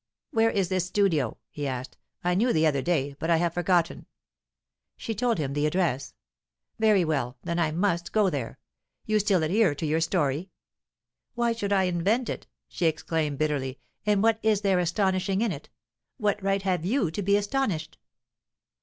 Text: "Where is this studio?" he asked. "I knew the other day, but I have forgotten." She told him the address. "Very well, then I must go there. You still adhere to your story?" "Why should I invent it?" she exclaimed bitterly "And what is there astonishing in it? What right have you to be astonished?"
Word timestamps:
"Where 0.31 0.49
is 0.49 0.69
this 0.69 0.87
studio?" 0.87 1.37
he 1.51 1.67
asked. 1.67 1.95
"I 2.23 2.33
knew 2.33 2.51
the 2.51 2.65
other 2.65 2.81
day, 2.81 3.15
but 3.19 3.29
I 3.29 3.37
have 3.37 3.53
forgotten." 3.53 4.07
She 4.97 5.13
told 5.13 5.37
him 5.37 5.53
the 5.53 5.67
address. 5.67 6.15
"Very 6.79 7.05
well, 7.05 7.37
then 7.43 7.59
I 7.59 7.69
must 7.69 8.11
go 8.11 8.27
there. 8.27 8.57
You 9.05 9.19
still 9.19 9.43
adhere 9.43 9.75
to 9.75 9.85
your 9.85 10.01
story?" 10.01 10.49
"Why 11.35 11.53
should 11.53 11.71
I 11.71 11.83
invent 11.83 12.29
it?" 12.29 12.47
she 12.67 12.87
exclaimed 12.87 13.37
bitterly 13.37 13.77
"And 14.03 14.23
what 14.23 14.39
is 14.41 14.61
there 14.61 14.79
astonishing 14.79 15.39
in 15.41 15.51
it? 15.51 15.69
What 16.17 16.41
right 16.41 16.63
have 16.63 16.83
you 16.83 17.11
to 17.11 17.21
be 17.21 17.37
astonished?" 17.37 17.99